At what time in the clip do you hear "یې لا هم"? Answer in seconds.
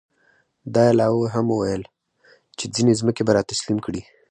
0.87-1.47